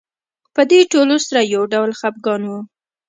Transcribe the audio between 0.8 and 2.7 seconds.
ټولو سره یو ډول خپګان و.